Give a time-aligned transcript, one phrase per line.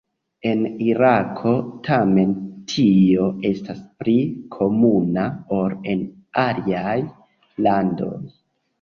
[0.51, 1.51] En Irako
[1.87, 2.31] tamen
[2.73, 4.17] tio estas pli
[4.59, 5.29] komuna
[5.61, 6.05] ol en
[6.49, 6.99] aliaj
[7.67, 8.15] landoj.